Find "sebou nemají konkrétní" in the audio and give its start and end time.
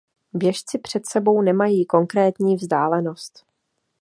1.05-2.55